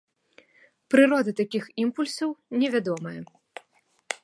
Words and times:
Прырода 0.93 1.31
такіх 1.41 1.63
імпульсаў 1.83 2.29
невядомая. 2.61 3.17